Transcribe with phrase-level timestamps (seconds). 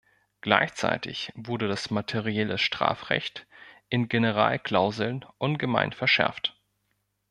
[0.41, 3.45] Gleichzeitig wurde das materielle Strafrecht
[3.87, 6.57] in Generalklauseln ungemein verschärft.